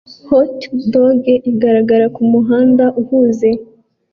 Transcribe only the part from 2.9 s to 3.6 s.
uhuze